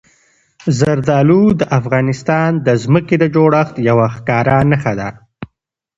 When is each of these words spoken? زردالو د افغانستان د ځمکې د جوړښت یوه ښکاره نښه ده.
زردالو 0.79 1.43
د 1.59 1.61
افغانستان 1.79 2.49
د 2.67 2.67
ځمکې 2.83 3.15
د 3.19 3.23
جوړښت 3.35 3.75
یوه 3.89 4.07
ښکاره 4.15 4.57
نښه 4.69 4.93
ده. 4.99 5.09